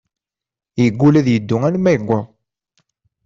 Yegull 0.81 1.15
ad 1.19 1.27
yeddu 1.31 1.57
alma 1.67 1.91
yuweḍ. 1.95 2.25